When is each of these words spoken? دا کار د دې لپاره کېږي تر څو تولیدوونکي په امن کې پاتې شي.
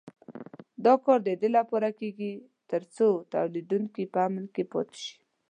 دا 0.85 0.93
کار 1.05 1.19
د 1.27 1.29
دې 1.41 1.49
لپاره 1.57 1.89
کېږي 1.99 2.31
تر 2.69 2.81
څو 2.95 3.07
تولیدوونکي 3.33 4.03
په 4.13 4.19
امن 4.27 4.45
کې 4.53 4.63
پاتې 4.71 4.97
شي. 5.05 5.15